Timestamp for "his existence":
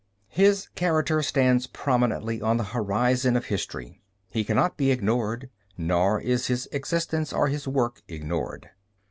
6.47-7.31